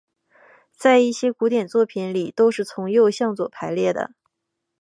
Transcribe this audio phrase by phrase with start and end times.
[0.03, 0.33] 而
[0.71, 4.15] 在一些古典作品里是从右向左排列的。